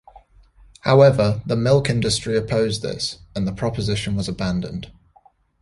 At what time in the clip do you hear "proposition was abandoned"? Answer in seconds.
3.53-4.91